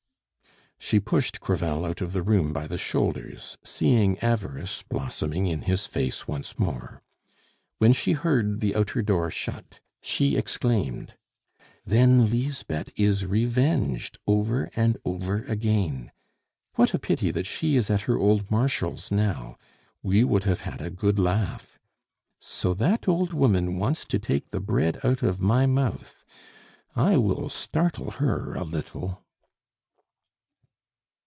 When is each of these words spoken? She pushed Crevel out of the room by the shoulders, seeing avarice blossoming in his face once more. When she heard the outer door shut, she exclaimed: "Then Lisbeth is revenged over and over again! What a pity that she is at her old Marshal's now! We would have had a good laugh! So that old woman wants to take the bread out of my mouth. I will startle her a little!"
She 0.83 0.99
pushed 0.99 1.39
Crevel 1.39 1.85
out 1.85 2.01
of 2.01 2.11
the 2.11 2.23
room 2.23 2.53
by 2.53 2.65
the 2.65 2.77
shoulders, 2.77 3.55
seeing 3.63 4.17
avarice 4.17 4.81
blossoming 4.81 5.45
in 5.45 5.61
his 5.61 5.85
face 5.85 6.27
once 6.27 6.57
more. 6.57 7.03
When 7.77 7.93
she 7.93 8.13
heard 8.13 8.61
the 8.61 8.75
outer 8.75 9.03
door 9.03 9.29
shut, 9.29 9.79
she 10.01 10.35
exclaimed: 10.35 11.13
"Then 11.85 12.27
Lisbeth 12.31 12.91
is 12.99 13.27
revenged 13.27 14.17
over 14.25 14.71
and 14.75 14.97
over 15.05 15.43
again! 15.43 16.11
What 16.75 16.95
a 16.95 16.99
pity 16.99 17.29
that 17.29 17.45
she 17.45 17.75
is 17.75 17.91
at 17.91 18.01
her 18.01 18.17
old 18.17 18.49
Marshal's 18.49 19.11
now! 19.11 19.57
We 20.01 20.23
would 20.23 20.45
have 20.45 20.61
had 20.61 20.81
a 20.81 20.89
good 20.89 21.19
laugh! 21.19 21.77
So 22.39 22.73
that 22.73 23.07
old 23.07 23.33
woman 23.33 23.77
wants 23.77 24.03
to 24.05 24.17
take 24.17 24.49
the 24.49 24.59
bread 24.59 24.99
out 25.03 25.21
of 25.21 25.39
my 25.39 25.67
mouth. 25.67 26.25
I 26.95 27.17
will 27.17 27.49
startle 27.49 28.09
her 28.13 28.55
a 28.55 28.63
little!" 28.63 29.23